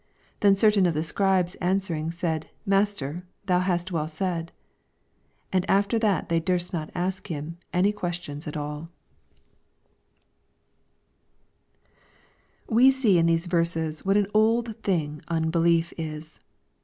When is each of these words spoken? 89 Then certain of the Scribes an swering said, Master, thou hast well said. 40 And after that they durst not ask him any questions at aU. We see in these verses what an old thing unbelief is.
89 0.39 0.39
Then 0.39 0.55
certain 0.55 0.85
of 0.87 0.93
the 0.95 1.03
Scribes 1.03 1.53
an 1.61 1.79
swering 1.79 2.11
said, 2.11 2.49
Master, 2.65 3.21
thou 3.45 3.59
hast 3.59 3.91
well 3.91 4.07
said. 4.07 4.51
40 5.51 5.51
And 5.57 5.69
after 5.69 5.99
that 5.99 6.27
they 6.27 6.39
durst 6.39 6.73
not 6.73 6.89
ask 6.95 7.27
him 7.27 7.59
any 7.71 7.91
questions 7.93 8.47
at 8.47 8.57
aU. 8.57 8.87
We 12.67 12.89
see 12.89 13.19
in 13.19 13.27
these 13.27 13.45
verses 13.45 14.03
what 14.03 14.17
an 14.17 14.25
old 14.33 14.75
thing 14.81 15.21
unbelief 15.27 15.93
is. 15.99 16.39